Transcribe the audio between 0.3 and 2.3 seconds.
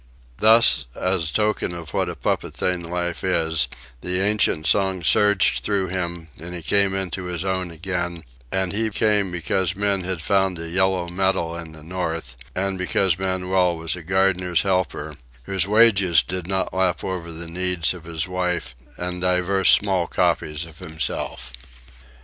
Thus, as token of what a